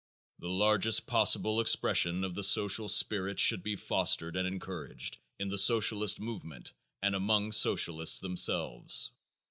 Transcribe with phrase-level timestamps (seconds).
[0.39, 5.59] The largest possible expression of the social spirit should be fostered and encouraged in the
[5.59, 9.11] Socialist movement and among Socialists themselves.